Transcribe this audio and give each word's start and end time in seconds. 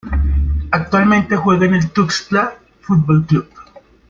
Actualmente 0.71 1.35
juega 1.35 1.67
en 1.67 1.75
el 1.75 1.91
Tuxtla 1.91 2.55
Fútbol 2.81 3.23
Club. 3.27 3.47